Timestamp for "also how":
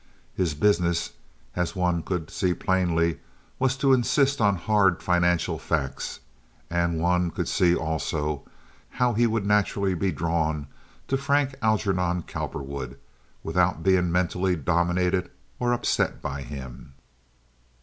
7.75-9.13